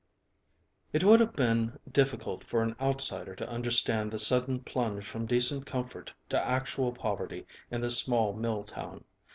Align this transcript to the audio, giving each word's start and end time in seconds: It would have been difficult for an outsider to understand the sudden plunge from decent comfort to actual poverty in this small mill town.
It 0.93 1.03
would 1.03 1.19
have 1.19 1.33
been 1.35 1.77
difficult 1.91 2.43
for 2.43 2.63
an 2.63 2.75
outsider 2.81 3.35
to 3.35 3.47
understand 3.47 4.09
the 4.09 4.17
sudden 4.17 4.61
plunge 4.61 5.03
from 5.05 5.27
decent 5.27 5.67
comfort 5.67 6.15
to 6.29 6.43
actual 6.43 6.91
poverty 6.91 7.45
in 7.69 7.81
this 7.81 7.99
small 7.99 8.33
mill 8.33 8.63
town. 8.63 9.03